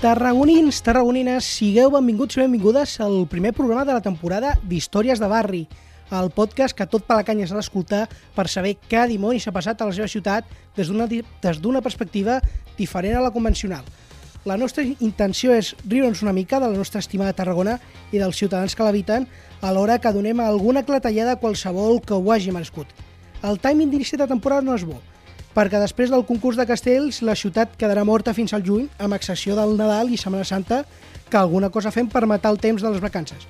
Tarragonins, 0.00 0.78
tarragonines, 0.80 1.44
sigueu 1.44 1.90
benvinguts 1.92 2.38
i 2.38 2.40
benvingudes 2.40 2.94
al 3.04 3.26
primer 3.28 3.50
programa 3.52 3.82
de 3.84 3.92
la 3.92 4.00
temporada 4.00 4.54
d'Històries 4.64 5.20
de 5.20 5.28
Barri, 5.28 5.60
el 6.16 6.30
podcast 6.32 6.72
que 6.72 6.86
tot 6.88 7.04
la 7.12 7.20
canya 7.20 7.44
s'ha 7.44 7.58
d'escoltar 7.58 8.06
per 8.32 8.46
saber 8.48 8.78
què 8.88 9.02
dimoni 9.10 9.42
s'ha 9.44 9.52
passat 9.52 9.76
a 9.76 9.90
la 9.90 9.92
seva 9.92 10.08
ciutat 10.08 10.48
des 10.72 10.88
d'una 11.60 11.82
perspectiva 11.84 12.38
diferent 12.78 13.18
a 13.18 13.26
la 13.26 13.34
convencional. 13.34 13.84
La 14.48 14.56
nostra 14.56 14.86
intenció 14.88 15.52
és 15.52 15.74
riure'ns 15.84 16.24
una 16.24 16.32
mica 16.32 16.62
de 16.64 16.72
la 16.72 16.80
nostra 16.80 17.04
estimada 17.04 17.36
Tarragona 17.36 17.76
i 18.08 18.16
dels 18.16 18.40
ciutadans 18.40 18.72
que 18.72 18.88
l'habiten 18.88 19.28
alhora 19.60 20.00
que 20.00 20.16
donem 20.16 20.40
alguna 20.40 20.80
clatellada 20.82 21.36
a 21.36 21.42
qualsevol 21.44 22.00
que 22.00 22.16
ho 22.16 22.32
hagi 22.32 22.56
merescut. 22.56 22.88
El 23.44 23.60
timing 23.60 23.92
d'inici 23.92 24.16
de 24.16 24.32
temporada 24.32 24.64
no 24.64 24.80
és 24.80 24.88
bo, 24.88 24.96
perquè 25.54 25.80
després 25.82 26.10
del 26.10 26.26
concurs 26.28 26.58
de 26.58 26.66
castells 26.66 27.22
la 27.26 27.36
ciutat 27.38 27.76
quedarà 27.78 28.04
morta 28.04 28.34
fins 28.34 28.54
al 28.54 28.64
juny, 28.66 28.88
amb 28.98 29.16
excepció 29.16 29.56
del 29.58 29.76
Nadal 29.78 30.12
i 30.12 30.18
Setmana 30.20 30.44
Santa, 30.44 30.84
que 31.30 31.38
alguna 31.38 31.70
cosa 31.70 31.92
fem 31.94 32.08
per 32.10 32.26
matar 32.26 32.52
el 32.54 32.60
temps 32.60 32.82
de 32.82 32.90
les 32.90 33.02
vacances. 33.02 33.46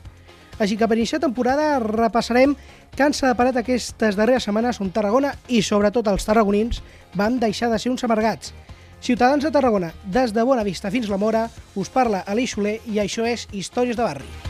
Així 0.61 0.77
que 0.77 0.87
per 0.89 0.99
iniciar 0.99 1.23
temporada 1.23 1.79
repassarem 1.81 2.53
què 2.93 3.07
han 3.07 3.17
separat 3.17 3.57
aquestes 3.63 4.19
darreres 4.19 4.45
setmanes 4.45 4.81
on 4.85 4.93
Tarragona 4.93 5.33
i 5.49 5.63
sobretot 5.65 6.11
els 6.13 6.29
tarragonins 6.29 6.83
van 7.17 7.41
deixar 7.41 7.73
de 7.73 7.81
ser 7.81 7.93
uns 7.93 8.05
amargats. 8.05 8.53
Ciutadans 9.01 9.45
de 9.45 9.51
Tarragona, 9.51 9.95
des 10.05 10.37
de 10.37 10.45
Bona 10.45 10.67
Vista 10.67 10.93
fins 10.93 11.09
la 11.09 11.17
Mora, 11.17 11.49
us 11.75 11.89
parla 11.89 12.21
Aleix 12.29 12.59
Soler 12.59 12.79
i 12.85 13.01
això 13.01 13.25
és 13.25 13.49
Històries 13.57 13.97
de 13.97 14.05
Barri. 14.05 14.50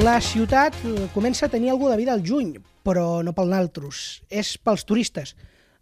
La 0.00 0.22
ciutat 0.24 0.72
eh, 0.88 1.08
comença 1.12 1.44
a 1.44 1.50
tenir 1.52 1.68
alguna 1.68 1.92
de 1.92 1.98
vida 2.00 2.14
al 2.14 2.22
juny, 2.24 2.54
però 2.80 3.20
no 3.20 3.34
pel 3.36 3.50
naltros, 3.52 4.22
és 4.32 4.54
pels 4.56 4.86
turistes. 4.88 5.34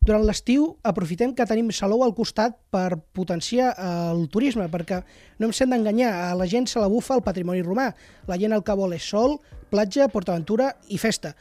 Durant 0.02 0.24
l'estiu 0.26 0.64
aprofitem 0.82 1.30
que 1.36 1.46
tenim 1.46 1.68
Salou 1.70 2.02
al 2.02 2.14
costat 2.16 2.56
per 2.74 2.98
potenciar 3.14 3.70
el 3.78 4.24
turisme, 4.32 4.66
perquè 4.72 4.98
no 5.38 5.46
ens 5.46 5.62
hem 5.62 5.70
d'enganyar, 5.70 6.10
a 6.26 6.34
la 6.34 6.48
gent 6.50 6.66
se 6.66 6.82
la 6.82 6.90
bufa 6.90 7.14
el 7.14 7.22
patrimoni 7.22 7.62
romà. 7.62 7.92
La 8.26 8.38
gent 8.40 8.56
el 8.56 8.66
que 8.66 8.74
vol 8.74 8.98
és 8.98 9.06
sol, 9.06 9.38
platja, 9.70 10.10
portaventura 10.10 10.72
i 10.90 10.98
festa. 10.98 11.36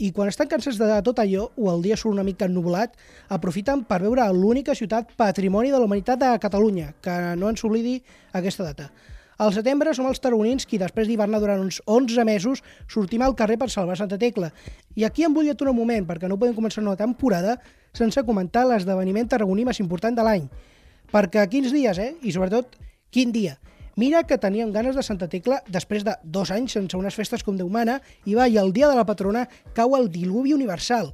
I 0.00 0.08
quan 0.16 0.32
estan 0.32 0.48
cansats 0.48 0.80
de 0.80 1.00
tot 1.04 1.20
allò, 1.20 1.50
o 1.60 1.68
el 1.74 1.84
dia 1.84 1.98
surt 2.00 2.16
una 2.16 2.24
mica 2.24 2.48
ennubulat, 2.48 2.96
aprofiten 3.36 3.84
per 3.84 4.00
veure 4.06 4.24
l'única 4.32 4.74
ciutat 4.74 5.12
patrimoni 5.18 5.74
de 5.74 5.76
la 5.76 5.84
humanitat 5.84 6.24
de 6.24 6.32
Catalunya, 6.40 6.94
que 7.04 7.18
no 7.36 7.52
ens 7.52 7.68
oblidi 7.68 8.00
aquesta 8.32 8.64
data. 8.64 8.88
Al 9.38 9.50
setembre 9.54 9.94
som 9.96 10.06
els 10.06 10.20
tarragonins 10.22 10.66
qui, 10.66 10.78
després 10.78 11.08
d'hivernar 11.08 11.40
durant 11.42 11.62
uns 11.62 11.80
11 11.90 12.24
mesos, 12.26 12.62
sortim 12.86 13.24
al 13.26 13.34
carrer 13.34 13.58
per 13.58 13.70
salvar 13.72 13.96
Santa 13.98 14.18
Tecla. 14.18 14.52
I 14.94 15.06
aquí 15.08 15.26
em 15.26 15.34
vull 15.34 15.50
aturar 15.50 15.72
un 15.74 15.80
moment, 15.80 16.06
perquè 16.06 16.30
no 16.30 16.38
podem 16.38 16.54
començar 16.54 16.84
una 16.84 16.96
temporada 16.96 17.58
sense 17.94 18.22
comentar 18.26 18.64
l'esdeveniment 18.68 19.28
tarragoní 19.30 19.66
més 19.66 19.80
important 19.82 20.14
de 20.14 20.26
l'any. 20.26 20.48
Perquè 21.10 21.48
quins 21.50 21.74
dies, 21.74 21.98
eh? 21.98 22.14
I 22.22 22.34
sobretot, 22.34 22.78
quin 23.10 23.34
dia? 23.34 23.58
Mira 23.96 24.24
que 24.26 24.38
teníem 24.38 24.72
ganes 24.74 24.96
de 24.96 25.02
Santa 25.06 25.28
Tecla 25.30 25.60
després 25.70 26.02
de 26.06 26.16
dos 26.24 26.50
anys 26.50 26.74
sense 26.74 26.98
unes 26.98 27.14
festes 27.14 27.44
com 27.46 27.54
Déu 27.58 27.68
mana 27.70 28.00
i 28.26 28.34
va, 28.34 28.48
i 28.50 28.58
el 28.58 28.72
dia 28.74 28.88
de 28.90 28.96
la 28.98 29.06
patrona 29.06 29.46
cau 29.74 29.94
el 29.94 30.10
diluvi 30.10 30.54
universal. 30.54 31.12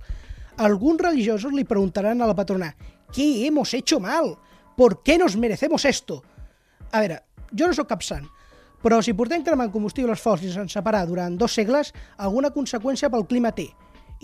Alguns 0.57 1.01
religiosos 1.01 1.53
li 1.53 1.65
preguntaran 1.69 2.21
a 2.21 2.29
la 2.29 2.37
patrona 2.37 2.75
«¿Qué 3.13 3.47
hemos 3.47 3.75
hecho 3.75 4.01
mal? 4.01 4.37
¿Por 4.77 5.03
qué 5.03 5.19
nos 5.19 5.37
merecemos 5.37 5.85
esto?» 5.85 6.23
A 6.93 7.01
veure, 7.01 7.21
jo 7.53 7.69
no 7.69 7.77
sóc 7.77 7.89
cap 7.91 8.03
sant, 8.07 8.27
però 8.81 9.03
si 9.05 9.13
portem 9.13 9.45
cremant 9.45 9.73
combustibles 9.73 10.23
fòssils 10.25 10.57
sense 10.57 10.81
parar 10.83 11.05
durant 11.09 11.37
dos 11.37 11.53
segles, 11.53 11.93
alguna 12.17 12.51
conseqüència 12.55 13.11
pel 13.13 13.27
clima 13.29 13.53
té. 13.53 13.69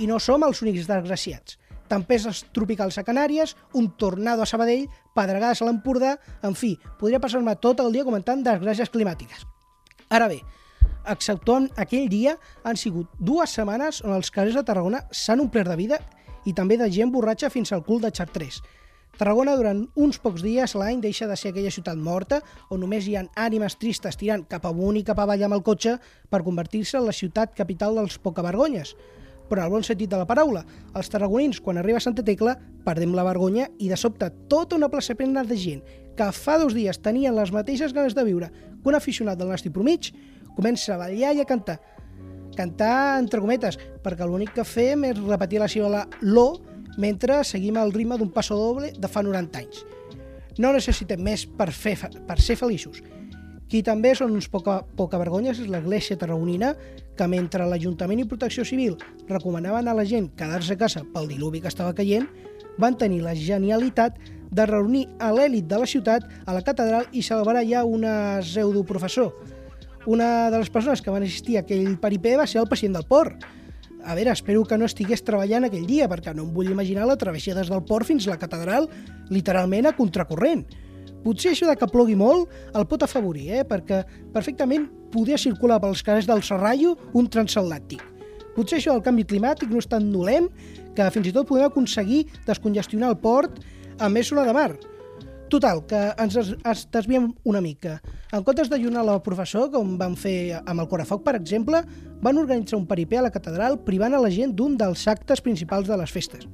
I 0.01 0.09
no 0.09 0.19
som 0.21 0.45
els 0.45 0.63
únics 0.65 0.89
desgraciats. 0.89 1.59
Tempestes 1.87 2.43
tropicals 2.57 2.97
a 2.99 3.05
Canàries, 3.07 3.55
un 3.79 3.93
tornado 4.01 4.43
a 4.43 4.47
Sabadell, 4.49 4.89
pedregades 5.15 5.63
a 5.63 5.69
l'Empordà... 5.69 6.17
En 6.43 6.57
fi, 6.59 6.75
podria 6.99 7.21
passar-me 7.23 7.55
tot 7.63 7.81
el 7.85 7.93
dia 7.95 8.05
comentant 8.05 8.43
desgràcies 8.43 8.91
climàtiques. 8.91 9.45
Ara 10.11 10.27
bé, 10.33 10.41
exceptuant 11.07 11.69
aquell 11.77 12.09
dia, 12.11 12.37
han 12.65 12.81
sigut 12.81 13.13
dues 13.19 13.55
setmanes 13.55 14.03
on 14.05 14.17
els 14.17 14.33
carrers 14.35 14.59
de 14.59 14.65
Tarragona 14.67 15.05
s'han 15.13 15.45
omplert 15.45 15.71
de 15.71 15.79
vida 15.79 16.01
i 16.47 16.55
també 16.55 16.79
de 16.81 16.89
gent 16.91 17.13
borratxa 17.13 17.53
fins 17.53 17.73
al 17.73 17.85
cul 17.87 18.01
de 18.03 18.11
Chartres. 18.11 18.63
Tarragona 19.17 19.55
durant 19.57 19.79
uns 19.97 20.19
pocs 20.21 20.43
dies 20.45 20.75
l'any 20.77 21.01
deixa 21.01 21.25
de 21.29 21.37
ser 21.41 21.55
aquella 21.55 21.73
ciutat 21.73 21.97
morta 21.97 22.43
on 22.69 22.83
només 22.85 23.07
hi 23.09 23.15
ha 23.17 23.25
ànimes 23.47 23.79
tristes 23.81 24.19
tirant 24.21 24.45
cap 24.45 24.67
amunt 24.69 24.99
i 25.01 25.05
cap 25.09 25.23
avall 25.23 25.47
amb 25.47 25.57
el 25.57 25.65
cotxe 25.65 25.95
per 26.29 26.43
convertir-se 26.45 26.99
en 27.01 27.07
la 27.09 27.17
ciutat 27.17 27.55
capital 27.57 27.97
dels 27.97 28.19
pocavergonyes. 28.21 28.93
Però 29.49 29.65
el 29.65 29.73
bon 29.73 29.85
sentit 29.87 30.11
de 30.11 30.19
la 30.21 30.27
paraula, 30.29 30.65
els 30.93 31.09
tarragonins, 31.09 31.63
quan 31.63 31.79
arriba 31.79 31.97
a 31.97 32.05
Santa 32.05 32.25
Tecla, 32.27 32.59
perdem 32.85 33.15
la 33.17 33.25
vergonya 33.25 33.71
i 33.79 33.89
de 33.89 33.97
sobte 33.97 34.29
tota 34.51 34.77
una 34.77 34.91
plaça 34.93 35.15
plena 35.15 35.47
de 35.47 35.57
gent 35.57 35.85
que 36.17 36.31
fa 36.33 36.59
dos 36.59 36.75
dies 36.77 37.01
tenien 37.01 37.37
les 37.37 37.53
mateixes 37.53 37.93
ganes 37.97 38.17
de 38.17 38.25
viure 38.25 38.51
que 38.51 38.89
un 38.89 38.97
aficionat 38.97 39.39
del 39.39 39.49
Nasti 39.53 39.71
Promig, 39.73 40.13
comença 40.57 40.95
a 40.95 41.01
ballar 41.01 41.33
i 41.37 41.41
a 41.41 41.49
cantar. 41.49 41.81
Cantar 42.57 43.21
entre 43.21 43.41
cometes, 43.41 43.77
perquè 44.05 44.29
l'únic 44.29 44.55
que 44.57 44.65
fem 44.65 45.05
és 45.09 45.21
repetir 45.21 45.61
la 45.61 45.69
síl·laba 45.69 46.07
lo 46.21 46.76
mentre 46.97 47.43
seguim 47.45 47.77
el 47.81 47.93
ritme 47.93 48.19
d'un 48.19 48.33
passo 48.33 48.57
doble 48.57 48.93
de 48.97 49.09
fa 49.09 49.23
90 49.23 49.63
anys. 49.63 49.85
No 50.59 50.73
necessitem 50.73 51.21
més 51.21 51.45
per, 51.47 51.71
fer, 51.73 51.97
per 52.27 52.39
ser 52.41 52.57
feliços. 52.57 53.03
Qui 53.67 53.83
també 53.83 54.15
són 54.15 54.33
uns 54.37 54.47
poca, 54.49 54.79
poca 54.97 55.19
vergonyes 55.19 55.59
és 55.59 55.69
l'Església 55.69 56.17
Tarragonina, 56.17 56.73
que 57.19 57.27
mentre 57.29 57.67
l'Ajuntament 57.67 58.23
i 58.23 58.29
Protecció 58.29 58.65
Civil 58.65 58.95
recomanaven 59.29 59.89
a 59.89 59.97
la 59.97 60.05
gent 60.07 60.31
quedar-se 60.39 60.77
a 60.77 60.81
casa 60.81 61.03
pel 61.13 61.29
diluvi 61.29 61.61
que 61.61 61.73
estava 61.73 61.97
caient, 61.97 62.29
van 62.79 62.97
tenir 62.97 63.23
la 63.25 63.35
genialitat 63.35 64.21
de 64.51 64.67
reunir 64.69 65.07
a 65.19 65.33
l'èlit 65.35 65.67
de 65.67 65.81
la 65.81 65.89
ciutat 65.91 66.25
a 66.47 66.55
la 66.55 66.63
catedral 66.63 67.09
i 67.13 67.25
celebrar 67.27 67.65
ja 67.67 67.85
una 67.85 68.39
pseudoprofessor. 68.41 69.33
Una 70.07 70.51
de 70.53 70.61
les 70.61 70.71
persones 70.71 71.03
que 71.03 71.11
van 71.11 71.27
assistir 71.27 71.57
a 71.57 71.65
aquell 71.65 71.97
peripé 71.99 72.37
va 72.39 72.47
ser 72.47 72.61
el 72.63 72.71
pacient 72.71 72.95
del 72.95 73.09
port, 73.09 73.43
a 74.05 74.15
veure, 74.15 74.33
espero 74.33 74.65
que 74.65 74.79
no 74.79 74.87
estigués 74.87 75.25
treballant 75.27 75.67
aquell 75.67 75.87
dia, 75.87 76.09
perquè 76.11 76.35
no 76.35 76.45
em 76.47 76.51
vull 76.55 76.71
imaginar 76.71 77.07
la 77.09 77.19
travessia 77.19 77.55
des 77.57 77.71
del 77.73 77.85
port 77.85 78.07
fins 78.07 78.27
a 78.27 78.35
la 78.35 78.41
catedral, 78.41 78.89
literalment 79.31 79.89
a 79.91 79.95
contracorrent. 79.97 80.67
Potser 81.25 81.53
això 81.53 81.67
de 81.67 81.75
que 81.79 81.89
plogui 81.91 82.15
molt 82.15 82.53
el 82.79 82.87
pot 82.87 83.03
afavorir, 83.03 83.49
eh? 83.51 83.65
perquè 83.67 84.05
perfectament 84.35 84.87
podia 85.11 85.39
circular 85.39 85.81
pels 85.83 86.05
carrers 86.07 86.29
del 86.29 86.45
Serrallo 86.47 86.95
un 87.19 87.27
transatlàntic. 87.27 88.05
Potser 88.55 88.79
això 88.79 88.95
del 88.95 89.03
canvi 89.05 89.27
climàtic 89.29 89.73
no 89.73 89.83
és 89.83 89.91
tan 89.91 90.07
dolent 90.13 90.47
que 90.97 91.09
fins 91.13 91.27
i 91.29 91.35
tot 91.35 91.49
podem 91.49 91.67
aconseguir 91.67 92.25
descongestionar 92.47 93.11
el 93.11 93.19
port 93.21 93.59
amb 93.99 94.15
més 94.15 94.31
zona 94.31 94.47
de 94.47 94.55
mar. 94.55 94.71
Total, 95.47 95.79
que 95.87 95.99
ens, 96.19 96.37
ens 96.67 96.81
desviem 96.91 97.29
una 97.47 97.61
mica. 97.63 98.01
En 98.35 98.43
comptes 98.43 98.67
d'allunar 98.71 99.05
la 99.07 99.21
professor, 99.23 99.69
com 99.71 99.95
van 100.01 100.17
fer 100.19 100.59
amb 100.59 100.83
el 100.83 100.89
Corafoc, 100.91 101.23
per 101.23 101.37
exemple, 101.39 101.85
van 102.23 102.41
organitzar 102.41 102.81
un 102.81 102.87
peripé 102.91 103.21
a 103.21 103.27
la 103.29 103.31
catedral 103.31 103.79
privant 103.87 104.17
a 104.17 104.23
la 104.23 104.33
gent 104.35 104.57
d'un 104.59 104.75
dels 104.81 105.07
actes 105.07 105.43
principals 105.45 105.87
de 105.87 105.99
les 106.01 106.11
festes. 106.11 106.49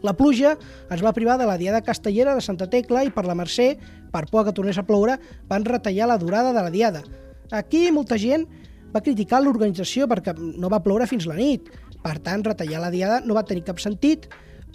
La 0.00 0.14
pluja 0.16 0.54
es 0.88 1.04
va 1.04 1.12
privar 1.12 1.36
de 1.36 1.44
la 1.44 1.58
diada 1.60 1.82
castellera 1.84 2.34
de 2.34 2.40
Santa 2.40 2.70
Tecla 2.72 3.04
i 3.04 3.12
per 3.12 3.26
la 3.28 3.36
Mercè, 3.36 3.74
per 4.10 4.24
por 4.32 4.46
que 4.46 4.56
tornés 4.56 4.80
a 4.80 4.86
ploure, 4.88 5.18
van 5.50 5.68
retallar 5.68 6.08
la 6.08 6.16
durada 6.18 6.54
de 6.56 6.62
la 6.64 6.72
diada. 6.72 7.04
Aquí 7.52 7.90
molta 7.92 8.16
gent 8.16 8.46
va 8.94 9.04
criticar 9.04 9.42
l'organització 9.44 10.08
perquè 10.08 10.32
no 10.40 10.72
va 10.72 10.80
ploure 10.80 11.06
fins 11.10 11.28
la 11.28 11.36
nit. 11.36 11.68
Per 12.00 12.16
tant, 12.24 12.46
retallar 12.48 12.80
la 12.80 12.90
diada 12.90 13.20
no 13.26 13.36
va 13.36 13.44
tenir 13.44 13.66
cap 13.66 13.82
sentit, 13.82 14.30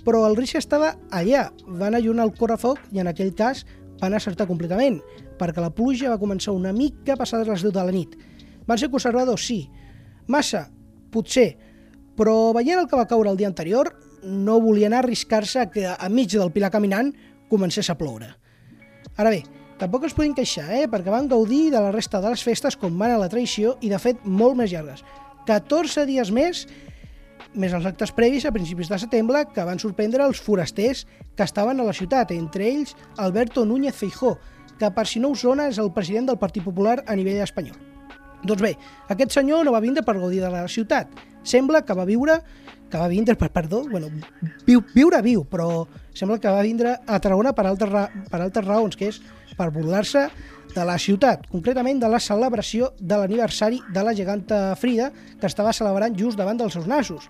però 0.06 0.24
el 0.30 0.38
risc 0.38 0.60
estava 0.60 0.94
allà. 1.12 1.50
Van 1.66 1.98
allunar 1.98 2.28
el 2.28 2.36
correfoc 2.38 2.80
i 2.94 3.02
en 3.02 3.10
aquell 3.12 3.34
cas 3.36 3.66
van 4.02 4.13
acertar 4.13 4.48
completament, 4.48 5.00
perquè 5.40 5.63
la 5.63 5.74
pluja 5.74 6.12
va 6.12 6.22
començar 6.22 6.54
una 6.56 6.74
mica 6.75 7.18
passades 7.18 7.50
les 7.50 7.66
10 7.66 7.74
de 7.74 7.86
la 7.86 7.96
nit. 7.96 8.16
Van 8.68 8.80
ser 8.80 8.92
conservadors, 8.94 9.46
sí. 9.46 9.66
Massa, 10.28 10.66
potser, 11.13 11.50
però 12.18 12.54
veient 12.56 12.81
el 12.81 12.90
que 12.90 12.98
va 12.98 13.07
caure 13.10 13.31
el 13.31 13.38
dia 13.38 13.50
anterior, 13.52 13.92
no 14.25 14.60
volien 14.62 14.94
arriscar-se 14.94 15.68
que 15.74 15.86
a 15.88 16.10
mig 16.10 16.31
del 16.34 16.52
Pilar 16.52 16.72
caminant 16.74 17.12
comencés 17.50 17.90
a 17.90 17.98
ploure. 17.98 18.31
Ara 19.16 19.30
bé, 19.30 19.44
tampoc 19.80 20.07
es 20.07 20.16
podien 20.18 20.34
queixar, 20.36 20.66
eh? 20.74 20.88
perquè 20.92 21.13
van 21.13 21.30
gaudir 21.30 21.69
de 21.72 21.81
la 21.81 21.92
resta 21.94 22.22
de 22.22 22.34
les 22.34 22.44
festes 22.44 22.78
com 22.80 22.98
van 22.98 23.13
a 23.13 23.22
la 23.22 23.30
tradició 23.30 23.78
i, 23.81 23.92
de 23.92 24.00
fet, 24.02 24.24
molt 24.25 24.57
més 24.57 24.74
llargues. 24.74 25.06
14 25.46 26.07
dies 26.10 26.31
més 26.34 26.66
més 27.53 27.74
els 27.74 27.86
actes 27.86 28.12
previs 28.15 28.45
a 28.45 28.53
principis 28.56 28.89
de 28.89 29.00
setembre 29.00 29.45
que 29.53 29.65
van 29.68 29.80
sorprendre 29.80 30.25
els 30.25 30.42
forasters 30.42 31.06
que 31.36 31.45
estaven 31.45 31.80
a 31.80 31.88
la 31.88 31.94
ciutat, 31.94 32.31
entre 32.31 32.68
ells 32.68 32.95
Alberto 33.18 33.65
Núñez 33.65 33.95
Feijó, 33.95 34.38
que 34.80 34.92
per 34.92 35.06
si 35.07 35.21
no 35.21 35.31
us 35.36 35.45
sona 35.45 35.69
és 35.71 35.80
el 35.80 35.94
president 35.94 36.31
del 36.31 36.39
Partit 36.42 36.63
Popular 36.65 37.01
a 37.06 37.15
nivell 37.15 37.44
espanyol. 37.44 37.77
Doncs 38.45 38.62
bé, 38.62 38.75
aquest 39.09 39.33
senyor 39.33 39.65
no 39.65 39.74
va 39.74 39.81
vindre 39.81 40.03
per 40.06 40.18
gaudir 40.19 40.42
de 40.44 40.51
la 40.53 40.68
ciutat. 40.69 41.09
Sembla 41.45 41.81
que 41.86 41.95
va 41.97 42.06
viure, 42.06 42.39
que 42.92 42.97
va 42.97 43.07
vindre, 43.09 43.36
per, 43.39 43.50
perdó, 43.53 43.83
bueno, 43.89 44.09
viu, 44.68 44.83
viure 44.94 45.21
viu, 45.25 45.45
però 45.50 45.86
sembla 46.13 46.38
que 46.42 46.51
va 46.51 46.65
vindre 46.65 46.97
a 47.06 47.19
Tarragona 47.19 47.56
per 47.57 47.65
altres, 47.69 48.12
per 48.30 48.42
altres 48.42 48.65
raons, 48.65 48.97
que 48.97 49.09
és 49.09 49.21
per 49.57 49.72
burlar-se 49.72 50.28
de 50.75 50.86
la 50.86 50.98
ciutat, 51.00 51.48
concretament 51.52 52.00
de 52.02 52.12
la 52.12 52.19
celebració 52.19 52.92
de 53.00 53.18
l'aniversari 53.19 53.81
de 53.96 54.04
la 54.04 54.13
geganta 54.13 54.75
Frida, 54.75 55.12
que 55.40 55.48
estava 55.48 55.74
celebrant 55.74 56.18
just 56.19 56.38
davant 56.38 56.60
dels 56.60 56.75
seus 56.75 56.88
nassos. 56.88 57.30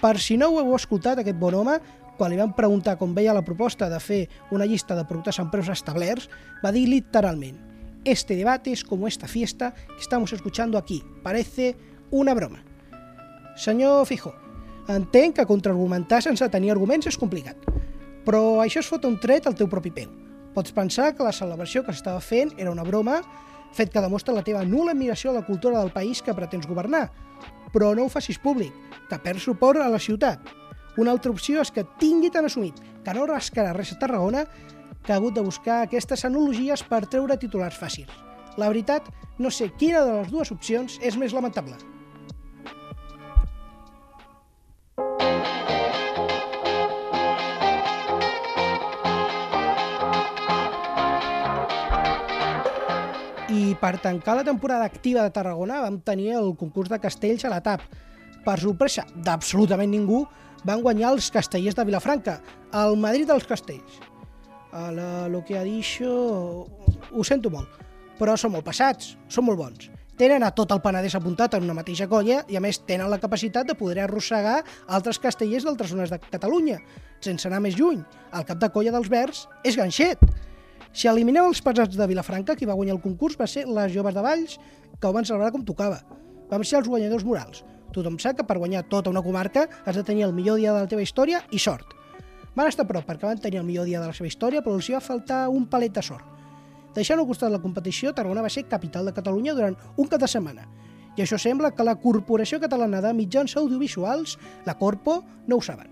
Per 0.00 0.16
si 0.18 0.38
no 0.40 0.48
ho 0.48 0.60
heu 0.60 0.76
escoltat, 0.76 1.20
aquest 1.20 1.38
bon 1.38 1.54
home, 1.54 1.78
quan 2.16 2.32
li 2.32 2.40
van 2.40 2.54
preguntar 2.56 2.98
com 3.00 3.14
veia 3.16 3.36
la 3.36 3.44
proposta 3.44 3.88
de 3.88 4.00
fer 4.00 4.22
una 4.50 4.68
llista 4.68 4.96
de 4.96 5.04
productes 5.08 5.40
amb 5.40 5.52
preus 5.52 5.68
establerts, 5.72 6.28
va 6.64 6.72
dir 6.72 6.88
literalment 6.88 7.70
Este 8.04 8.34
debate 8.34 8.72
es 8.72 8.82
como 8.82 9.06
esta 9.06 9.28
fiesta 9.28 9.74
que 9.74 10.00
estamos 10.00 10.32
escuchando 10.32 10.78
aquí. 10.78 11.02
Parece 11.22 11.76
una 12.10 12.32
broma. 12.32 12.64
Senyor 13.56 14.06
Fijo, 14.06 14.34
entenc 14.88 15.36
que 15.36 15.44
contraargumentar 15.44 16.22
sense 16.24 16.48
tenir 16.48 16.72
arguments 16.72 17.10
és 17.10 17.18
complicat, 17.20 17.60
però 18.24 18.62
això 18.64 18.80
és 18.80 18.88
fotre 18.88 19.10
un 19.10 19.18
tret 19.20 19.44
al 19.46 19.58
teu 19.58 19.68
propi 19.68 19.92
peu. 19.92 20.08
Pots 20.54 20.72
pensar 20.74 21.12
que 21.14 21.26
la 21.26 21.34
celebració 21.34 21.84
que 21.86 21.92
s'estava 21.94 22.20
fent 22.20 22.50
era 22.58 22.72
una 22.72 22.86
broma, 22.86 23.20
fet 23.76 23.92
que 23.92 24.02
demostra 24.02 24.34
la 24.34 24.42
teva 24.46 24.64
nula 24.66 24.94
admiració 24.96 25.30
a 25.30 25.38
la 25.38 25.44
cultura 25.46 25.78
del 25.78 25.92
país 25.94 26.22
que 26.22 26.34
pretens 26.34 26.66
governar, 26.66 27.08
però 27.72 27.92
no 27.94 28.04
ho 28.04 28.10
facis 28.10 28.40
públic, 28.42 28.74
que 29.08 29.18
perds 29.22 29.46
suport 29.46 29.78
a 29.78 29.88
la 29.88 30.02
ciutat. 30.02 30.42
Una 30.98 31.14
altra 31.14 31.30
opció 31.30 31.62
és 31.62 31.70
que 31.70 31.86
tingui 32.00 32.32
tan 32.34 32.48
assumit 32.48 32.80
que 33.04 33.14
no 33.14 33.28
rascarà 33.30 33.70
res 33.76 33.94
a 33.94 34.00
Tarragona 34.00 34.44
que 35.04 35.12
ha 35.12 35.20
hagut 35.20 35.38
de 35.38 35.44
buscar 35.46 35.82
aquestes 35.84 36.26
analogies 36.26 36.82
per 36.82 37.06
treure 37.06 37.38
titulars 37.38 37.78
fàcils. 37.78 38.10
La 38.58 38.68
veritat, 38.68 39.06
no 39.38 39.50
sé 39.54 39.70
quina 39.78 40.02
de 40.04 40.18
les 40.18 40.34
dues 40.34 40.50
opcions 40.50 40.98
és 41.00 41.16
més 41.16 41.32
lamentable. 41.32 41.78
I 53.50 53.74
per 53.80 53.96
tancar 53.98 54.36
la 54.38 54.44
temporada 54.46 54.84
activa 54.86 55.24
de 55.24 55.32
Tarragona 55.34 55.80
vam 55.82 55.96
tenir 56.06 56.36
el 56.38 56.52
concurs 56.54 56.90
de 56.92 57.00
castells 57.02 57.42
a 57.44 57.50
la 57.50 57.58
TAP. 57.64 57.82
Per 58.44 58.54
sorpresa 58.62 59.02
d'absolutament 59.26 59.90
ningú, 59.90 60.20
van 60.62 60.82
guanyar 60.84 61.10
els 61.16 61.32
castellers 61.34 61.74
de 61.74 61.84
Vilafranca, 61.88 62.38
el 62.78 62.94
Madrid 63.00 63.26
dels 63.26 63.48
castells. 63.50 63.98
A 64.70 64.90
la, 64.94 65.26
lo 65.26 65.42
que 65.42 65.58
ha 65.58 65.64
dit 65.66 65.82
ho 66.06 67.24
sento 67.26 67.50
molt, 67.50 67.80
però 68.20 68.36
són 68.38 68.54
molt 68.54 68.68
passats, 68.68 69.16
són 69.26 69.48
molt 69.48 69.58
bons. 69.58 69.90
Tenen 70.20 70.44
a 70.44 70.52
tot 70.54 70.70
el 70.70 70.82
Penedès 70.84 71.16
apuntat 71.16 71.56
en 71.56 71.64
una 71.64 71.74
mateixa 71.74 72.06
colla 72.06 72.42
i 72.46 72.58
a 72.58 72.60
més 72.62 72.78
tenen 72.86 73.10
la 73.10 73.18
capacitat 73.18 73.66
de 73.66 73.74
poder 73.74 74.04
arrossegar 74.04 74.60
altres 74.86 75.18
castellers 75.18 75.64
d'altres 75.66 75.90
zones 75.90 76.12
de 76.12 76.20
Catalunya, 76.22 76.78
sense 77.24 77.48
anar 77.48 77.62
més 77.64 77.78
lluny. 77.78 78.04
El 78.36 78.46
cap 78.46 78.60
de 78.60 78.68
colla 78.70 78.92
dels 78.94 79.10
Verds 79.10 79.46
és 79.64 79.80
ganxet. 79.80 80.20
Si 80.92 81.08
eliminem 81.08 81.46
els 81.46 81.60
pesats 81.62 81.96
de 81.96 82.06
Vilafranca, 82.10 82.56
qui 82.56 82.68
va 82.68 82.76
guanyar 82.78 82.96
el 82.96 83.02
concurs 83.02 83.38
va 83.38 83.46
ser 83.46 83.66
les 83.68 83.92
joves 83.92 84.14
de 84.14 84.24
Valls, 84.24 84.58
que 85.00 85.06
ho 85.06 85.12
van 85.14 85.24
celebrar 85.28 85.52
com 85.54 85.64
tocava. 85.64 86.00
Vam 86.50 86.64
ser 86.66 86.80
els 86.80 86.88
guanyadors 86.90 87.24
morals. 87.24 87.62
Tothom 87.94 88.18
sap 88.22 88.38
que 88.38 88.46
per 88.46 88.58
guanyar 88.58 88.84
tota 88.90 89.10
una 89.10 89.22
comarca 89.22 89.66
has 89.84 89.96
de 89.96 90.04
tenir 90.06 90.26
el 90.26 90.34
millor 90.34 90.58
dia 90.58 90.74
de 90.74 90.84
la 90.84 90.90
teva 90.90 91.02
història 91.02 91.42
i 91.50 91.58
sort. 91.58 91.96
Van 92.54 92.66
estar 92.66 92.86
prop 92.86 93.06
perquè 93.06 93.28
van 93.28 93.38
tenir 93.38 93.60
el 93.60 93.66
millor 93.66 93.86
dia 93.86 94.00
de 94.02 94.10
la 94.10 94.14
seva 94.16 94.28
història, 94.30 94.62
però 94.62 94.74
els 94.78 94.88
hi 94.88 94.96
va 94.96 95.02
faltar 95.02 95.44
un 95.48 95.66
palet 95.70 95.94
de 95.94 96.02
sort. 96.02 96.26
Deixant 96.94 97.20
al 97.22 97.26
costat 97.26 97.52
la 97.52 97.62
competició, 97.62 98.10
Tarragona 98.14 98.42
va 98.42 98.50
ser 98.50 98.66
capital 98.66 99.06
de 99.06 99.14
Catalunya 99.14 99.54
durant 99.54 99.76
un 99.96 100.10
cap 100.10 100.22
de 100.22 100.30
setmana. 100.30 100.66
I 101.16 101.22
això 101.22 101.38
sembla 101.38 101.70
que 101.74 101.86
la 101.86 101.96
Corporació 102.02 102.58
Catalana 102.62 103.02
de 103.02 103.14
Mitjans 103.14 103.56
Audiovisuals, 103.58 104.36
la 104.66 104.76
Corpo, 104.78 105.20
no 105.46 105.58
ho 105.58 105.62
saben. 105.62 105.89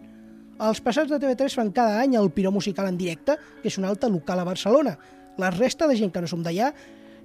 Els 0.59 0.81
passats 0.83 1.07
de 1.07 1.21
TV3 1.23 1.55
fan 1.55 1.69
cada 1.71 2.01
any 2.03 2.17
el 2.19 2.33
Piró 2.35 2.51
Musical 2.51 2.89
en 2.91 2.97
directe, 2.99 3.37
que 3.63 3.71
és 3.71 3.77
un 3.79 3.85
altre 3.87 4.09
local 4.11 4.41
a 4.43 4.47
Barcelona. 4.49 4.97
La 5.39 5.53
resta 5.55 5.87
de 5.87 5.95
gent 5.95 6.11
que 6.11 6.23
no 6.25 6.27
som 6.27 6.43
d'allà 6.43 6.73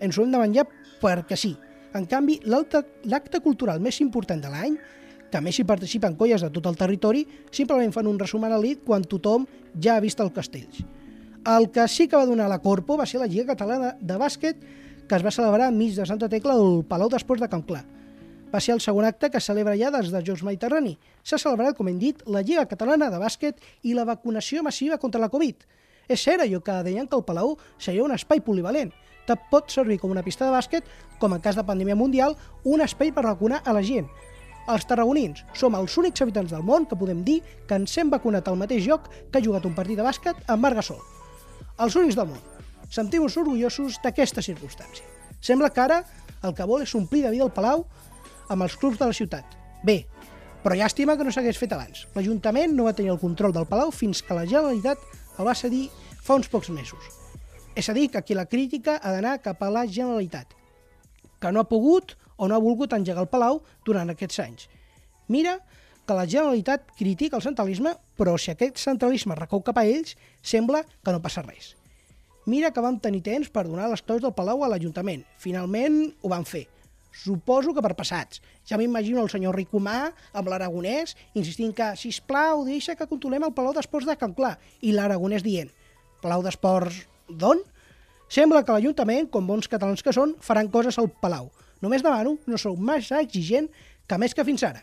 ens 0.06 0.18
ho 0.18 0.25
hem 0.25 0.35
de 0.35 0.41
menjar 0.41 0.68
perquè 1.01 1.38
sí. 1.39 1.56
En 1.97 2.06
canvi, 2.09 2.39
l'acte 2.45 3.41
cultural 3.41 3.81
més 3.81 3.97
important 4.06 4.41
de 4.41 4.51
l'any, 4.53 4.75
que 5.33 5.41
més 5.41 5.57
hi 5.57 5.65
participen 5.65 6.13
colles 6.13 6.45
de 6.45 6.51
tot 6.53 6.69
el 6.69 6.77
territori, 6.77 7.25
simplement 7.50 7.94
fan 7.95 8.12
un 8.12 8.21
resum 8.21 8.45
anàlit 8.45 8.85
quan 8.85 9.01
tothom 9.01 9.47
ja 9.81 9.97
ha 9.97 10.03
vist 10.06 10.21
els 10.21 10.33
castells. 10.35 10.83
El 11.50 11.71
que 11.74 11.88
sí 11.89 12.07
que 12.07 12.19
va 12.19 12.30
donar 12.30 12.51
la 12.51 12.62
Corpo 12.62 13.00
va 13.01 13.09
ser 13.09 13.18
la 13.19 13.27
Lliga 13.27 13.50
Catalana 13.56 13.95
de 14.00 14.21
Bàsquet, 14.21 14.62
que 15.09 15.18
es 15.18 15.25
va 15.25 15.33
celebrar 15.33 15.74
enmig 15.74 15.97
de 15.97 16.06
Santa 16.06 16.30
Tecla 16.30 16.53
al 16.53 16.85
Palau 16.85 17.09
d'Esports 17.09 17.41
de 17.41 17.50
Can 17.50 17.65
Clar. 17.65 17.81
Va 18.53 18.59
ser 18.61 18.75
el 18.75 18.81
segon 18.85 19.05
acte 19.05 19.31
que 19.33 19.39
es 19.41 19.47
celebra 19.50 19.73
ja 19.79 19.89
des 19.89 20.11
dels 20.13 20.27
Jocs 20.27 20.44
Mediterrani. 20.45 20.94
S'ha 21.25 21.39
celebrat, 21.41 21.73
com 21.77 21.88
hem 21.89 21.97
dit, 21.97 22.19
la 22.29 22.44
Lliga 22.45 22.67
Catalana 22.69 23.09
de 23.09 23.17
Bàsquet 23.17 23.63
i 23.81 23.95
la 23.97 24.05
vacunació 24.05 24.61
massiva 24.61 25.00
contra 25.01 25.21
la 25.21 25.31
Covid. 25.33 25.63
És 26.07 26.21
cert 26.21 26.44
allò 26.44 26.59
que 26.61 26.75
deien 26.85 27.07
que 27.07 27.17
el 27.17 27.23
Palau 27.25 27.55
seria 27.81 28.03
un 28.03 28.13
espai 28.13 28.44
polivalent. 28.45 28.91
Te 29.25 29.38
pot 29.50 29.71
servir 29.71 29.97
com 29.97 30.11
una 30.11 30.21
pista 30.21 30.45
de 30.45 30.51
bàsquet, 30.53 30.85
com 31.17 31.33
en 31.33 31.41
cas 31.41 31.55
de 31.55 31.63
pandèmia 31.65 31.95
mundial, 31.95 32.35
un 32.63 32.83
espai 32.85 33.13
per 33.15 33.23
vacunar 33.25 33.63
a 33.65 33.73
la 33.73 33.81
gent. 33.81 34.09
Els 34.69 34.85
tarragonins 34.88 35.41
som 35.57 35.73
els 35.75 35.97
únics 35.97 36.21
habitants 36.21 36.53
del 36.53 36.63
món 36.63 36.85
que 36.85 36.99
podem 36.99 37.23
dir 37.23 37.41
que 37.67 37.79
ens 37.79 37.97
hem 37.97 38.11
vacunat 38.13 38.47
al 38.47 38.59
mateix 38.59 38.85
lloc 38.85 39.09
que 39.31 39.39
ha 39.39 39.44
jugat 39.44 39.65
un 39.65 39.73
partit 39.75 39.97
de 39.97 40.06
bàsquet 40.06 40.39
amb 40.47 40.63
Margasol. 40.63 41.01
Els 41.79 41.95
únics 41.99 42.19
del 42.19 42.29
món. 42.29 42.39
Sentim-nos 42.94 43.35
orgullosos 43.41 43.97
d'aquesta 44.03 44.44
circumstància. 44.45 45.07
Sembla 45.41 45.71
que 45.73 45.81
ara 45.81 46.03
el 46.44 46.53
que 46.53 46.67
vol 46.67 46.83
és 46.83 46.94
omplir 46.95 47.23
de 47.23 47.31
vida 47.33 47.47
el 47.47 47.56
Palau 47.56 47.88
amb 48.50 48.66
els 48.66 48.75
clubs 48.80 49.00
de 49.00 49.07
la 49.10 49.16
ciutat. 49.16 49.57
Bé, 49.84 50.04
però 50.63 50.78
llàstima 50.80 51.18
que 51.19 51.25
no 51.28 51.31
s'hagués 51.36 51.60
fet 51.60 51.74
abans. 51.75 52.06
L'Ajuntament 52.16 52.72
no 52.75 52.88
va 52.88 52.95
tenir 52.95 53.12
el 53.12 53.19
control 53.19 53.54
del 53.56 53.68
Palau 53.68 53.92
fins 53.92 54.24
que 54.24 54.38
la 54.38 54.48
Generalitat 54.48 55.01
el 55.38 55.48
va 55.48 55.56
cedir 55.57 55.90
fa 56.24 56.38
uns 56.40 56.48
pocs 56.48 56.72
mesos. 56.72 57.04
És 57.75 57.90
a 57.90 57.94
dir, 57.94 58.10
que 58.12 58.19
aquí 58.22 58.36
la 58.38 58.45
crítica 58.45 59.00
ha 59.01 59.12
d'anar 59.12 59.42
cap 59.44 59.62
a 59.63 59.72
la 59.74 59.84
Generalitat, 59.88 60.54
que 61.42 61.51
no 61.51 61.60
ha 61.60 61.68
pogut 61.68 62.16
o 62.38 62.48
no 62.48 62.56
ha 62.56 62.63
volgut 62.63 62.94
engegar 62.94 63.25
el 63.25 63.31
Palau 63.31 63.62
durant 63.86 64.10
aquests 64.13 64.40
anys. 64.40 64.68
Mira 65.28 65.57
que 66.07 66.16
la 66.16 66.28
Generalitat 66.28 66.92
critica 66.97 67.40
el 67.40 67.44
centralisme, 67.44 67.95
però 68.16 68.38
si 68.38 68.52
aquest 68.52 68.80
centralisme 68.80 69.35
recou 69.40 69.64
cap 69.64 69.80
a 69.80 69.85
ells, 69.88 70.16
sembla 70.42 70.83
que 70.85 71.12
no 71.12 71.21
passa 71.23 71.44
res. 71.44 71.73
Mira 72.45 72.71
que 72.76 72.83
vam 72.83 73.00
tenir 73.00 73.23
temps 73.23 73.50
per 73.50 73.66
donar 73.68 73.90
les 73.92 74.04
claus 74.04 74.21
del 74.21 74.35
Palau 74.35 74.64
a 74.64 74.71
l'Ajuntament. 74.71 75.23
Finalment 75.40 76.06
ho 76.21 76.31
van 76.31 76.44
fer. 76.47 76.68
Suposo 77.13 77.75
que 77.75 77.81
per 77.85 77.93
passats. 77.95 78.41
Ja 78.65 78.79
m'imagino 78.81 79.21
el 79.21 79.29
senyor 79.29 79.55
Ricomà 79.55 80.09
amb 80.33 80.49
l'Aragonès 80.49 81.13
insistint 81.37 81.73
que, 81.77 81.91
si 81.99 82.09
plau, 82.25 82.65
deixa 82.65 82.97
que 82.97 83.07
controlem 83.07 83.45
el 83.45 83.53
Palau 83.53 83.75
d'Esports 83.75 84.09
de 84.09 84.17
Can 84.17 84.33
Clar. 84.33 84.55
I 84.81 84.95
l'Aragonès 84.97 85.45
dient, 85.45 85.69
Palau 86.23 86.41
d'Esports 86.41 87.03
d'on? 87.29 87.61
Sembla 88.33 88.63
que 88.65 88.73
l'Ajuntament, 88.73 89.29
com 89.29 89.45
bons 89.45 89.69
catalans 89.69 90.01
que 90.01 90.15
són, 90.15 90.33
faran 90.41 90.71
coses 90.73 90.97
al 90.97 91.11
Palau. 91.21 91.51
Només 91.85 92.01
demano 92.01 92.39
no 92.49 92.57
sou 92.57 92.79
massa 92.79 93.21
exigent 93.21 93.69
que 94.07 94.17
més 94.17 94.33
que 94.33 94.45
fins 94.47 94.65
ara. 94.65 94.81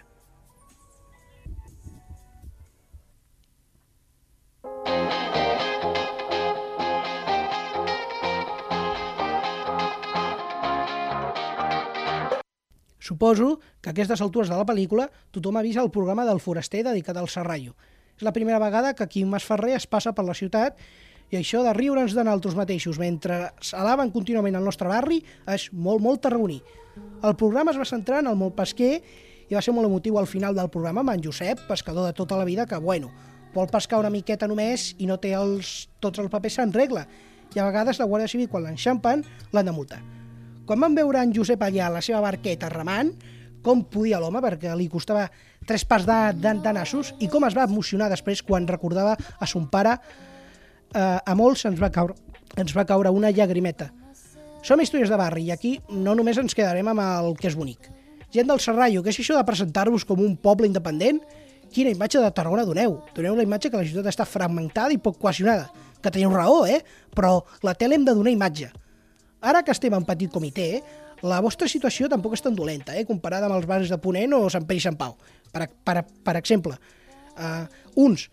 Suposo 13.10 13.58
que 13.82 13.90
a 13.90 13.92
aquestes 13.92 14.20
altures 14.22 14.46
de 14.46 14.54
la 14.54 14.62
pel·lícula 14.62 15.08
tothom 15.34 15.56
ha 15.58 15.64
vist 15.66 15.80
el 15.82 15.88
programa 15.90 16.22
del 16.28 16.38
foraster 16.38 16.84
dedicat 16.86 17.16
al 17.18 17.26
Serrallo. 17.26 17.72
És 18.14 18.22
la 18.22 18.30
primera 18.30 18.60
vegada 18.62 18.92
que 18.94 19.08
Quim 19.10 19.32
Masferrer 19.34 19.72
es 19.74 19.86
passa 19.90 20.12
per 20.14 20.22
la 20.28 20.36
ciutat 20.38 20.78
i 21.34 21.38
això 21.40 21.64
de 21.66 21.72
riure'ns 21.74 22.14
de 22.14 22.22
nosaltres 22.22 22.54
mateixos 22.54 23.00
mentre 23.02 23.40
alaben 23.74 24.12
contínuament 24.14 24.60
el 24.60 24.68
nostre 24.68 24.86
barri 24.86 25.18
és 25.50 25.66
molt, 25.72 25.98
molt 26.04 26.22
tarragoní. 26.22 26.60
El 27.26 27.34
programa 27.34 27.74
es 27.74 27.80
va 27.82 27.88
centrar 27.90 28.20
en 28.22 28.30
el 28.30 28.38
molt 28.38 28.54
pesquer 28.62 28.92
i 29.48 29.58
va 29.58 29.64
ser 29.66 29.74
molt 29.74 29.90
emotiu 29.90 30.22
al 30.22 30.30
final 30.30 30.54
del 30.54 30.70
programa 30.70 31.02
amb 31.02 31.16
en 31.16 31.26
Josep, 31.26 31.66
pescador 31.66 32.06
de 32.06 32.14
tota 32.14 32.38
la 32.38 32.46
vida, 32.46 32.68
que, 32.70 32.78
bueno, 32.78 33.10
vol 33.58 33.66
pescar 33.74 33.98
una 33.98 34.14
miqueta 34.14 34.46
només 34.46 34.92
i 35.02 35.10
no 35.10 35.18
té 35.18 35.34
els, 35.34 35.88
tots 35.98 36.22
els 36.22 36.30
papers 36.30 36.62
en 36.62 36.78
regla. 36.78 37.08
I 37.50 37.58
a 37.58 37.66
vegades 37.66 37.98
la 37.98 38.06
Guàrdia 38.06 38.30
Civil, 38.30 38.46
quan 38.46 38.70
l'enxampen, 38.70 39.26
l'han 39.50 39.66
de 39.66 39.74
multar. 39.74 40.02
Quan 40.70 40.78
van 40.78 40.94
veure 40.94 41.18
en 41.18 41.32
Josep 41.34 41.64
allà 41.66 41.88
la 41.90 41.98
seva 41.98 42.20
barqueta 42.22 42.68
remant, 42.70 43.08
com 43.66 43.80
podia 43.90 44.20
l'home, 44.22 44.38
perquè 44.38 44.70
li 44.78 44.84
costava 44.86 45.24
tres 45.66 45.82
parts 45.82 46.04
de, 46.06 46.18
de, 46.38 46.52
de 46.62 46.72
nassos, 46.76 47.08
i 47.18 47.26
com 47.26 47.42
es 47.42 47.56
va 47.58 47.64
emocionar 47.66 48.06
després 48.12 48.38
quan 48.46 48.68
recordava 48.68 49.16
a 49.18 49.48
son 49.50 49.64
pare, 49.72 49.96
eh, 50.94 51.00
a 51.02 51.34
molts 51.34 51.64
ens 51.66 51.80
va, 51.82 51.88
caure, 51.90 52.14
ens 52.54 52.70
va 52.76 52.84
caure 52.86 53.10
una 53.10 53.32
llagrimeta. 53.34 53.88
Som 54.62 54.78
històries 54.78 55.10
de 55.10 55.18
barri 55.18 55.48
i 55.48 55.50
aquí 55.50 55.72
no 55.90 56.14
només 56.14 56.38
ens 56.38 56.54
quedarem 56.54 56.86
amb 56.92 57.02
el 57.02 57.34
que 57.40 57.50
és 57.50 57.56
bonic. 57.58 57.88
Gent 58.30 58.46
del 58.46 58.62
Serrallo, 58.62 59.02
què 59.02 59.10
és 59.10 59.18
això 59.24 59.40
de 59.40 59.48
presentar-vos 59.48 60.06
com 60.06 60.22
un 60.22 60.36
poble 60.38 60.70
independent? 60.70 61.18
Quina 61.74 61.90
imatge 61.90 62.22
de 62.22 62.30
Tarragona 62.30 62.68
doneu? 62.68 63.00
Doneu 63.16 63.34
la 63.34 63.48
imatge 63.48 63.72
que 63.74 63.80
la 63.80 63.90
ciutat 63.90 64.12
està 64.12 64.22
fragmentada 64.22 64.94
i 64.94 65.02
poc 65.02 65.18
cohesionada. 65.18 65.66
Que 65.98 66.14
teniu 66.14 66.30
raó, 66.30 66.62
eh? 66.70 66.78
Però 67.10 67.40
la 67.66 67.74
tele 67.74 67.98
hem 67.98 68.06
de 68.06 68.14
donar 68.14 68.30
imatge. 68.38 68.70
Ara 69.40 69.62
que 69.64 69.72
estem 69.72 69.94
en 69.96 70.04
petit 70.04 70.32
comitè, 70.32 70.82
la 71.24 71.40
vostra 71.44 71.68
situació 71.68 72.08
tampoc 72.08 72.34
és 72.36 72.42
tan 72.44 72.56
dolenta, 72.56 72.96
eh? 72.96 73.06
comparada 73.08 73.48
amb 73.48 73.56
els 73.58 73.68
barris 73.68 73.92
de 73.92 73.98
Ponent 74.00 74.34
o 74.36 74.48
Sant 74.52 74.66
Pere 74.68 74.80
i 74.80 74.84
Sant 74.84 74.98
Pau. 75.00 75.16
Per, 75.52 75.66
per, 75.84 76.02
per 76.24 76.36
exemple, 76.38 76.76
uh, 77.36 77.64
uns 78.00 78.28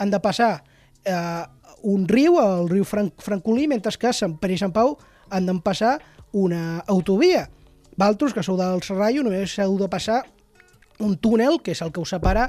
han 0.00 0.10
de 0.10 0.20
passar 0.22 0.52
uh, 0.58 1.44
un 1.86 2.06
riu, 2.08 2.38
el 2.40 2.70
riu 2.70 2.86
Fran 2.86 3.12
Francolí, 3.22 3.68
mentre 3.70 3.94
que 3.98 4.14
Sant 4.14 4.38
Pere 4.42 4.56
i 4.56 4.60
Sant 4.60 4.74
Pau 4.74 4.96
han 5.30 5.46
de 5.46 5.56
passar 5.62 5.98
una 6.32 6.82
autovia. 6.86 7.48
Valtros, 7.96 8.32
que 8.32 8.42
sou 8.42 8.56
del 8.56 8.82
Serrallo, 8.82 9.22
només 9.22 9.54
heu 9.60 9.76
de 9.78 9.88
passar 9.90 10.22
un 11.02 11.16
túnel, 11.18 11.60
que 11.62 11.74
és 11.76 11.82
el 11.84 11.92
que 11.92 12.00
us 12.00 12.14
separa 12.14 12.48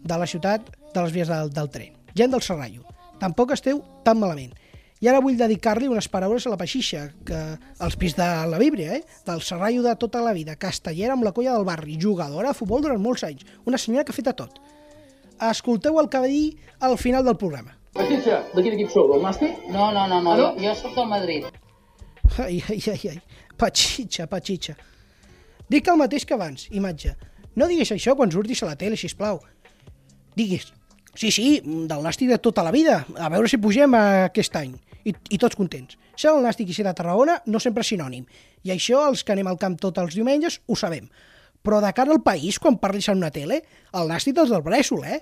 de 0.00 0.16
la 0.16 0.26
ciutat 0.26 0.66
de 0.94 1.04
les 1.04 1.12
vies 1.12 1.28
del, 1.28 1.52
del 1.54 1.70
tren. 1.70 1.94
Gent 2.16 2.32
del 2.34 2.42
Serrallo, 2.42 2.84
tampoc 3.20 3.54
esteu 3.54 3.84
tan 4.04 4.18
malament. 4.18 4.56
I 5.00 5.08
ara 5.08 5.22
vull 5.24 5.38
dedicar-li 5.40 5.88
unes 5.88 6.10
paraules 6.12 6.44
a 6.44 6.50
la 6.52 6.58
Paxixa, 6.60 7.06
que 7.24 7.38
els 7.80 7.94
pis 7.96 8.12
de 8.18 8.26
la 8.50 8.58
Bíblia, 8.60 8.98
eh? 8.98 9.04
del 9.24 9.40
Serrallo 9.40 9.80
de 9.82 9.94
tota 9.96 10.20
la 10.20 10.34
vida, 10.36 10.58
castellera 10.60 11.14
amb 11.16 11.24
la 11.24 11.32
colla 11.32 11.54
del 11.54 11.64
barri, 11.64 11.96
jugadora 11.96 12.50
de 12.50 12.58
futbol 12.58 12.82
durant 12.84 13.00
molts 13.00 13.24
anys, 13.24 13.46
una 13.64 13.80
senyora 13.80 14.04
que 14.04 14.12
ha 14.12 14.18
fet 14.18 14.28
a 14.28 14.34
tot. 14.36 14.58
Escolteu 15.48 15.96
el 16.02 16.10
que 16.12 16.20
va 16.20 16.28
dir 16.28 16.58
al 16.84 16.98
final 17.00 17.24
del 17.24 17.38
programa. 17.40 17.72
Paquitxa, 17.96 18.42
de 18.52 18.60
quin 18.60 18.76
equip 18.76 18.92
sou? 18.92 19.08
Del 19.08 19.24
Nàstic? 19.24 19.62
No, 19.72 19.88
no, 19.96 20.04
no, 20.04 20.20
no. 20.20 20.34
Ah, 20.34 20.36
no? 20.36 20.50
Jo, 20.58 20.66
jo 20.66 20.74
sóc 20.82 20.92
del 20.98 21.08
Madrid. 21.08 21.48
Ai, 22.36 22.60
ai, 22.68 22.82
ai, 22.92 23.14
ai. 23.14 23.16
Patxitxa, 23.56 24.28
patxitxa. 24.28 24.76
Dic 25.72 25.88
el 25.88 25.98
mateix 26.02 26.28
que 26.28 26.36
abans, 26.36 26.66
imatge. 26.76 27.14
No 27.56 27.70
diguis 27.72 27.88
això 27.96 28.12
quan 28.18 28.30
surtis 28.30 28.60
a 28.62 28.68
la 28.68 28.76
tele, 28.76 29.00
si 29.00 29.08
plau. 29.16 29.40
Diguis, 30.36 30.68
sí, 31.16 31.32
sí, 31.32 31.48
del 31.64 32.04
nàstic 32.04 32.28
de 32.30 32.38
tota 32.38 32.62
la 32.66 32.70
vida, 32.74 33.00
a 33.16 33.32
veure 33.32 33.48
si 33.48 33.58
pugem 33.58 33.96
aquest 33.96 34.60
any. 34.60 34.76
I, 35.04 35.14
i 35.32 35.38
tots 35.40 35.56
contents. 35.56 35.96
Ser 36.16 36.32
el 36.34 36.44
nàstic 36.44 36.70
i 36.70 36.76
ser 36.76 36.84
de 36.86 36.94
Tarragona 36.96 37.38
no 37.46 37.60
sempre 37.62 37.84
és 37.84 37.92
sinònim. 37.92 38.26
I 38.64 38.74
això, 38.74 39.06
els 39.08 39.24
que 39.24 39.32
anem 39.34 39.48
al 39.50 39.58
camp 39.60 39.78
tots 39.80 40.02
els 40.02 40.16
diumenges, 40.18 40.60
ho 40.66 40.76
sabem. 40.76 41.08
Però 41.64 41.80
de 41.84 41.92
cara 41.96 42.12
al 42.12 42.22
país, 42.24 42.58
quan 42.58 42.78
parlis 42.80 43.08
en 43.12 43.20
una 43.20 43.32
tele, 43.32 43.62
el 43.96 44.12
nàstic 44.12 44.38
és 44.44 44.52
del 44.52 44.64
brèsol, 44.64 45.04
eh? 45.04 45.20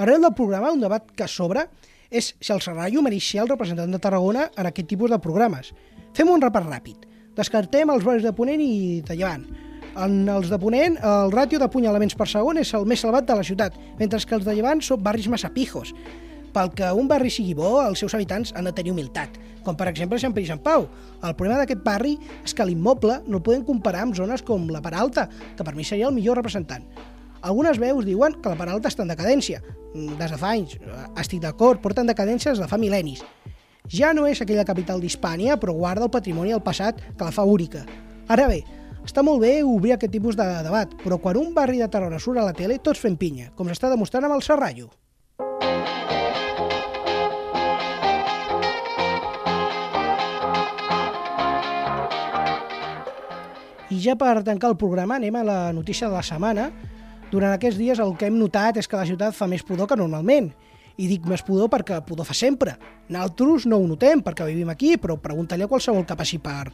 Arrel 0.00 0.22
del 0.24 0.34
programa, 0.34 0.72
un 0.72 0.80
debat 0.82 1.10
que 1.16 1.28
s'obre 1.30 1.68
és 2.10 2.32
si 2.40 2.52
el 2.54 2.62
Serrallo 2.62 3.02
mereix 3.02 3.26
ser 3.26 3.42
el 3.42 3.50
representant 3.50 3.90
de 3.90 4.00
Tarragona 4.02 4.48
en 4.56 4.68
aquest 4.70 4.88
tipus 4.90 5.10
de 5.10 5.20
programes. 5.22 5.72
Fem 6.14 6.30
un 6.30 6.42
repàs 6.42 6.66
ràpid. 6.66 7.06
Descartem 7.34 7.90
els 7.90 8.04
barris 8.06 8.26
de 8.26 8.32
Ponent 8.34 8.62
i 8.62 9.02
de 9.06 9.16
Llevant. 9.18 9.46
En 9.94 10.28
els 10.30 10.50
de 10.50 10.58
Ponent, 10.58 10.96
el 10.98 11.32
ràtio 11.34 11.58
d'apunyalaments 11.62 12.16
per 12.18 12.26
segon 12.30 12.58
és 12.58 12.70
el 12.74 12.86
més 12.90 13.02
elevat 13.04 13.26
de 13.26 13.38
la 13.38 13.46
ciutat, 13.46 13.76
mentre 13.98 14.18
que 14.22 14.38
els 14.38 14.46
de 14.46 14.54
Llevant 14.54 14.82
són 14.82 15.02
barris 15.02 15.28
massa 15.30 15.50
pijos. 15.54 15.94
Pel 16.54 16.70
que 16.70 16.86
un 16.94 17.08
barri 17.10 17.32
sigui 17.34 17.50
bo, 17.58 17.80
els 17.82 17.98
seus 17.98 18.12
habitants 18.14 18.52
han 18.54 18.68
de 18.68 18.72
tenir 18.72 18.92
humilitat, 18.92 19.40
com 19.66 19.74
per 19.74 19.88
exemple 19.90 20.20
Sant 20.22 20.34
Pere 20.36 20.46
i 20.46 20.50
Sant 20.52 20.60
Pau. 20.62 20.84
El 21.18 21.34
problema 21.34 21.58
d'aquest 21.58 21.82
barri 21.82 22.12
és 22.44 22.54
que 22.54 22.66
l'immoble 22.68 23.16
no 23.26 23.40
el 23.40 23.42
podem 23.42 23.64
comparar 23.66 24.04
amb 24.06 24.14
zones 24.14 24.44
com 24.46 24.68
la 24.70 24.82
Paralta, 24.84 25.26
que 25.58 25.66
per 25.66 25.74
mi 25.74 25.82
seria 25.82 26.06
el 26.06 26.14
millor 26.14 26.38
representant. 26.38 26.86
Algunes 27.42 27.80
veus 27.82 28.06
diuen 28.06 28.38
que 28.38 28.52
la 28.52 28.60
Paralta 28.60 28.88
està 28.88 29.02
en 29.02 29.10
decadència. 29.10 29.58
Des 29.94 30.30
de 30.30 30.38
fa 30.38 30.54
anys, 30.54 30.78
estic 31.18 31.42
d'acord, 31.42 31.82
porten 31.82 32.06
decadència 32.06 32.54
des 32.54 32.62
de 32.62 32.70
fa 32.70 32.78
mil·lennis. 32.78 33.26
Ja 33.90 34.14
no 34.14 34.30
és 34.30 34.40
aquella 34.40 34.64
capital 34.64 35.02
d'Hispània, 35.02 35.58
però 35.58 35.74
guarda 35.74 36.06
el 36.06 36.14
patrimoni 36.14 36.54
del 36.54 36.62
passat 36.62 37.02
que 37.02 37.26
la 37.26 37.34
fa 37.34 37.42
única. 37.44 37.82
Ara 38.30 38.46
bé, 38.48 38.62
està 39.02 39.26
molt 39.26 39.42
bé 39.42 39.58
obrir 39.66 39.98
aquest 39.98 40.14
tipus 40.14 40.38
de 40.38 40.46
debat, 40.64 40.94
però 41.02 41.18
quan 41.18 41.36
un 41.36 41.50
barri 41.52 41.82
de 41.82 41.90
Tarragona 41.90 42.22
surt 42.22 42.38
a 42.38 42.46
la 42.46 42.54
tele, 42.56 42.78
tots 42.78 43.02
fem 43.02 43.18
pinya, 43.18 43.50
com 43.58 43.66
s'està 43.66 43.90
demostrant 43.90 44.30
amb 44.30 44.38
el 44.38 44.46
Serrallo. 44.46 44.94
I 53.94 54.00
ja 54.02 54.16
per 54.18 54.42
tancar 54.42 54.72
el 54.72 54.78
programa 54.80 55.20
anem 55.20 55.36
a 55.38 55.44
la 55.46 55.58
notícia 55.72 56.08
de 56.08 56.16
la 56.16 56.22
setmana. 56.26 56.70
Durant 57.30 57.52
aquests 57.54 57.78
dies 57.78 58.00
el 58.02 58.14
que 58.18 58.26
hem 58.26 58.38
notat 58.40 58.80
és 58.80 58.88
que 58.90 58.98
la 58.98 59.06
ciutat 59.06 59.36
fa 59.36 59.46
més 59.50 59.62
pudor 59.62 59.86
que 59.90 59.98
normalment. 59.98 60.48
I 60.98 61.06
dic 61.10 61.28
més 61.30 61.44
pudor 61.46 61.70
perquè 61.70 62.00
pudor 62.06 62.26
fa 62.26 62.34
sempre. 62.34 62.74
Nosaltres 63.08 63.68
no 63.70 63.78
ho 63.78 63.86
notem 63.86 64.22
perquè 64.24 64.48
vivim 64.48 64.72
aquí, 64.72 64.96
però 64.98 65.14
pregunta-li 65.20 65.66
a 65.66 65.70
qualsevol 65.70 66.06
que 66.08 66.18
passi 66.18 66.40
per, 66.42 66.72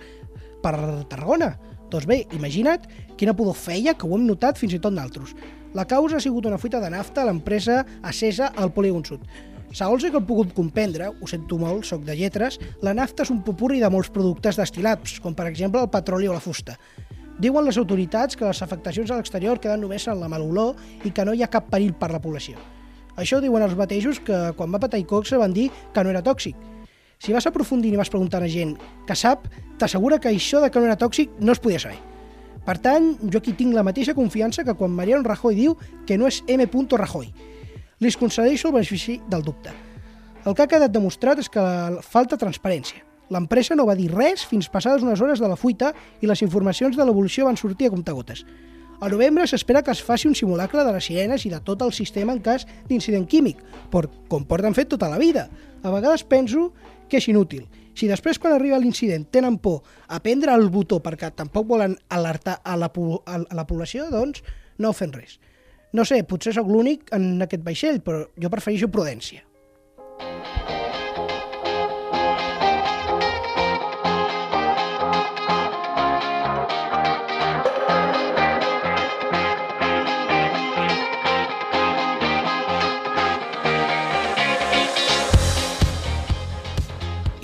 per 0.64 0.74
Tarragona. 1.12 1.50
Doncs 1.92 2.08
bé, 2.08 2.22
imagina't 2.36 2.88
quina 3.20 3.36
pudor 3.36 3.58
feia 3.58 3.96
que 3.98 4.08
ho 4.08 4.16
hem 4.16 4.24
notat 4.28 4.60
fins 4.60 4.76
i 4.76 4.80
tot 4.80 4.96
nosaltres. 4.96 5.36
La 5.76 5.84
causa 5.90 6.16
ha 6.16 6.24
sigut 6.24 6.48
una 6.48 6.58
fuita 6.58 6.80
de 6.80 6.88
nafta 6.90 7.20
a 7.22 7.28
l'empresa 7.28 7.82
Acesa 8.02 8.52
al 8.56 8.72
Polígon 8.72 9.04
Sud. 9.04 9.28
Segons 9.70 10.02
que 10.02 10.16
he 10.18 10.26
pogut 10.26 10.50
comprendre, 10.54 11.12
ho 11.12 11.28
sento 11.30 11.58
molt, 11.60 11.84
soc 11.86 12.02
de 12.06 12.16
lletres, 12.18 12.56
la 12.82 12.94
nafta 12.96 13.22
és 13.22 13.30
un 13.30 13.44
popurri 13.46 13.78
de 13.78 13.90
molts 13.92 14.10
productes 14.10 14.56
destilats, 14.58 15.20
com 15.22 15.36
per 15.36 15.46
exemple 15.46 15.84
el 15.84 15.92
petroli 15.92 16.26
o 16.26 16.34
la 16.34 16.42
fusta. 16.42 16.74
Diuen 17.40 17.64
les 17.64 17.78
autoritats 17.80 18.36
que 18.36 18.44
les 18.44 18.58
afectacions 18.60 19.10
a 19.10 19.16
l'exterior 19.16 19.60
queden 19.60 19.80
només 19.80 20.04
en 20.12 20.18
la 20.20 20.28
malolor 20.28 20.76
i 21.08 21.10
que 21.10 21.24
no 21.24 21.32
hi 21.32 21.40
ha 21.40 21.48
cap 21.48 21.70
perill 21.72 21.94
per 21.96 22.10
la 22.12 22.20
població. 22.20 22.60
Això 23.16 23.40
diuen 23.40 23.64
els 23.64 23.78
mateixos 23.78 24.20
que 24.20 24.40
quan 24.58 24.72
va 24.74 24.80
patar 24.82 25.00
Icoxa 25.00 25.40
van 25.40 25.56
dir 25.56 25.70
que 25.94 26.04
no 26.04 26.12
era 26.12 26.20
tòxic. 26.20 26.56
Si 27.20 27.32
vas 27.32 27.48
aprofundir 27.48 27.94
i 27.94 27.96
vas 27.96 28.12
preguntar 28.12 28.42
a 28.44 28.48
gent 28.48 28.76
que 29.08 29.16
sap, 29.16 29.48
t'assegura 29.80 30.20
que 30.20 30.28
això 30.28 30.60
de 30.60 30.70
que 30.70 30.80
no 30.80 30.88
era 30.88 31.00
tòxic 31.00 31.32
no 31.40 31.52
es 31.56 31.60
podia 31.64 31.80
saber. 31.80 31.98
Per 32.64 32.76
tant, 32.78 33.14
jo 33.32 33.40
aquí 33.40 33.56
tinc 33.56 33.72
la 33.72 33.84
mateixa 33.88 34.14
confiança 34.14 34.64
que 34.64 34.76
quan 34.76 34.92
Mariano 34.92 35.24
Rajoy 35.24 35.56
diu 35.56 35.78
que 36.06 36.18
no 36.20 36.28
és 36.28 36.42
M. 36.46 36.68
Rajoy. 36.68 37.32
Li 38.00 38.12
concedeixo 38.20 38.68
el 38.68 38.74
benefici 38.74 39.20
del 39.28 39.42
dubte. 39.42 39.72
El 40.44 40.54
que 40.54 40.62
ha 40.62 40.68
quedat 40.68 40.92
demostrat 40.92 41.38
és 41.38 41.48
que 41.48 41.60
falta 42.04 42.36
transparència. 42.36 43.09
L'empresa 43.30 43.76
no 43.78 43.86
va 43.86 43.94
dir 43.94 44.10
res 44.10 44.42
fins 44.46 44.68
passades 44.68 45.04
unes 45.06 45.20
hores 45.22 45.38
de 45.38 45.48
la 45.48 45.56
fuita 45.56 45.92
i 46.20 46.26
les 46.26 46.42
informacions 46.42 46.96
de 46.98 47.06
l'evolució 47.06 47.46
van 47.46 47.58
sortir 47.58 47.86
a 47.88 47.94
comptagotes. 47.94 48.44
A 49.00 49.08
novembre 49.08 49.46
s'espera 49.48 49.80
que 49.80 49.94
es 49.94 50.02
faci 50.04 50.28
un 50.28 50.34
simulacre 50.36 50.82
de 50.84 50.92
les 50.92 51.06
sirenes 51.08 51.46
i 51.46 51.50
de 51.52 51.60
tot 51.64 51.80
el 51.86 51.92
sistema 51.96 52.34
en 52.36 52.42
cas 52.44 52.66
d'incident 52.88 53.24
químic, 53.24 53.62
per, 53.88 54.08
com 54.28 54.44
porten 54.44 54.74
fet 54.76 54.90
tota 54.92 55.08
la 55.08 55.20
vida. 55.22 55.46
A 55.82 55.92
vegades 55.94 56.26
penso 56.28 56.72
que 57.08 57.16
és 57.16 57.28
inútil. 57.30 57.64
Si 57.96 58.10
després, 58.10 58.38
quan 58.38 58.52
arriba 58.52 58.78
l'incident, 58.82 59.24
tenen 59.32 59.56
por 59.58 59.86
a 60.08 60.20
prendre 60.20 60.52
el 60.52 60.68
botó 60.68 61.00
perquè 61.00 61.30
tampoc 61.32 61.70
volen 61.70 61.96
alertar 62.10 62.58
a 62.60 62.76
la, 62.76 62.90
a 62.90 63.38
la 63.56 63.66
població, 63.66 64.10
doncs 64.12 64.44
no 64.78 64.92
fem 64.92 65.14
res. 65.16 65.38
No 65.96 66.04
sé, 66.04 66.20
potser 66.28 66.52
sóc 66.54 66.68
l'únic 66.70 67.08
en 67.16 67.40
aquest 67.42 67.64
vaixell, 67.66 68.02
però 68.04 68.26
jo 68.36 68.52
prefereixo 68.52 68.90
prudència. 68.92 69.46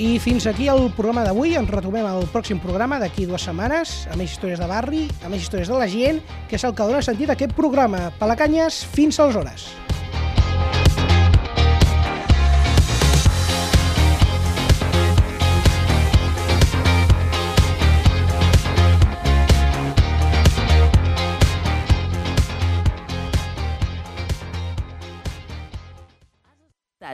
I 0.07 0.21
fins 0.23 0.45
aquí 0.47 0.69
el 0.71 0.85
programa 0.95 1.25
d'avui. 1.27 1.57
Ens 1.59 1.71
retrobem 1.73 2.05
al 2.07 2.29
pròxim 2.31 2.61
programa 2.63 3.01
d'aquí 3.03 3.25
dues 3.27 3.43
setmanes, 3.49 3.95
amb 4.07 4.23
més 4.23 4.37
històries 4.37 4.63
de 4.63 4.69
barri, 4.71 5.01
amb 5.25 5.35
més 5.35 5.43
històries 5.43 5.73
de 5.73 5.81
la 5.81 5.89
gent, 5.91 6.21
que 6.47 6.55
és 6.61 6.67
el 6.69 6.77
que 6.79 6.87
dona 6.87 7.03
sentit 7.03 7.33
a 7.33 7.35
aquest 7.35 7.57
programa. 7.59 8.05
Palacanyes, 8.21 8.85
fins 8.95 9.19
aleshores. 9.19 9.67